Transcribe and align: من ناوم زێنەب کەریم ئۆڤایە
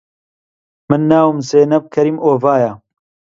من 0.89 1.01
ناوم 1.09 1.37
زێنەب 1.49 1.83
کەریم 1.93 2.17
ئۆڤایە 2.25 2.71